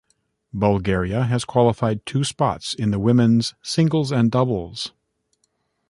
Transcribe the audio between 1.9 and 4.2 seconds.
two spots in the women's singles